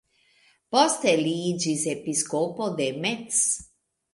[0.75, 3.45] Poste li iĝis episkopo de Metz.